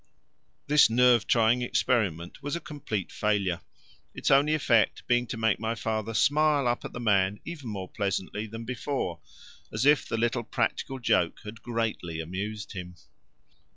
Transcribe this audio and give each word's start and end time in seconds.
This 0.65 0.89
nerve 0.89 1.27
trying 1.27 1.61
experiment 1.61 2.41
was 2.41 2.55
a 2.55 2.59
complete 2.59 3.11
failure, 3.11 3.61
its 4.15 4.31
only 4.31 4.55
effect 4.55 5.05
being 5.05 5.27
to 5.27 5.37
make 5.37 5.59
my 5.59 5.75
father 5.75 6.15
smile 6.15 6.67
up 6.67 6.83
at 6.83 6.91
the 6.91 6.99
man 6.99 7.39
even 7.45 7.69
more 7.69 7.87
pleasantly 7.87 8.47
than 8.47 8.65
before, 8.65 9.19
as 9.71 9.85
if 9.85 10.03
the 10.09 10.17
little 10.17 10.43
practical 10.43 10.97
joke 10.97 11.41
had 11.43 11.61
greatly 11.61 12.19
amused 12.19 12.71
him. 12.71 12.95